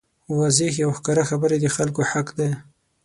واضحې 0.37 0.81
او 0.87 0.91
ښکاره 0.97 1.23
خبرې 1.29 1.57
د 1.59 1.65
خلکو 1.75 2.01
حق 2.11 2.27
دی. 2.37 2.49